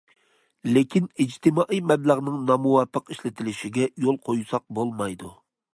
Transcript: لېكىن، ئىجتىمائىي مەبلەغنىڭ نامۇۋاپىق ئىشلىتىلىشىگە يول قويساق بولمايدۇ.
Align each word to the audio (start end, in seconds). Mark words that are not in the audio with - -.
لېكىن، 0.77 1.09
ئىجتىمائىي 1.25 1.81
مەبلەغنىڭ 1.91 2.41
نامۇۋاپىق 2.49 3.15
ئىشلىتىلىشىگە 3.17 3.91
يول 4.07 4.23
قويساق 4.29 4.69
بولمايدۇ. 4.81 5.37